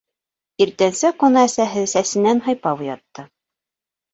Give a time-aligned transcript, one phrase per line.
[0.65, 3.29] Иртәнсәк уны әсәһе сәсенән һыйпап уятты: